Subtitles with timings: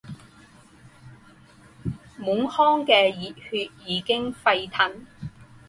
[2.17, 5.05] 满腔的热血已经沸腾，